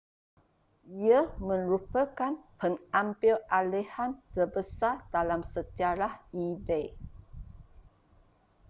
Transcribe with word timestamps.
ia 1.07 1.19
merupakan 1.47 2.33
pengambilalihan 2.59 4.11
terbesar 4.33 4.95
dalam 5.15 5.41
sejarah 5.53 6.13
ebay 6.45 6.87